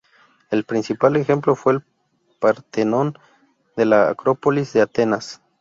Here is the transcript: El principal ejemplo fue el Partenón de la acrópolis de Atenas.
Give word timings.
El 0.49 0.63
principal 0.63 1.15
ejemplo 1.15 1.55
fue 1.55 1.73
el 1.73 1.83
Partenón 2.39 3.19
de 3.77 3.85
la 3.85 4.09
acrópolis 4.09 4.73
de 4.73 4.81
Atenas. 4.81 5.41